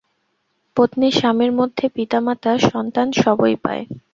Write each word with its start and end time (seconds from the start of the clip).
পত্নী 0.77 1.09
স্বামীর 1.11 1.51
মধ্যে 1.51 1.85
পিতা 1.95 2.19
মাতা, 2.19 2.51
সন্তান 2.69 3.07
সবই 3.21 3.55
পায়। 3.63 3.83